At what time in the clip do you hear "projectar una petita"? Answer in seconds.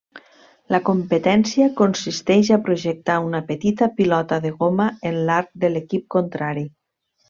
2.71-3.91